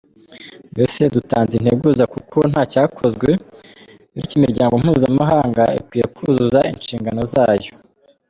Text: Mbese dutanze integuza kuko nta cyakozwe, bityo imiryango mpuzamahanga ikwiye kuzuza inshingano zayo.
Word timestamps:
Mbese 0.73 1.01
dutanze 1.15 1.53
integuza 1.59 2.03
kuko 2.13 2.37
nta 2.51 2.63
cyakozwe, 2.71 3.29
bityo 4.13 4.33
imiryango 4.39 4.73
mpuzamahanga 4.81 5.63
ikwiye 5.79 6.05
kuzuza 6.15 6.59
inshingano 6.73 7.21
zayo. 7.33 7.71